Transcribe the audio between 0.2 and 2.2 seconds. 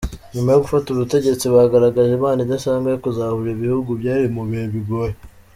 Nyuma yo gufata ubutegetsi bagaragaje